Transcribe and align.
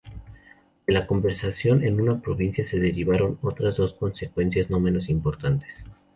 De 0.87 0.91
la 0.95 1.05
conversión 1.05 1.83
en 1.83 2.01
una 2.01 2.19
provincia 2.23 2.65
se 2.65 2.79
derivaron 2.79 3.37
otras 3.43 3.77
dos 3.77 3.93
consecuencias 3.93 4.71
no 4.71 4.79
menos 4.79 5.09
importantes. 5.09 5.85